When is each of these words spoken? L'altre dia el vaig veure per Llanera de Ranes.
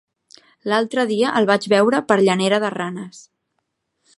L'altre 0.71 1.03
dia 1.11 1.33
el 1.41 1.47
vaig 1.51 1.67
veure 1.75 1.99
per 2.13 2.17
Llanera 2.23 2.61
de 2.65 2.73
Ranes. 2.77 3.21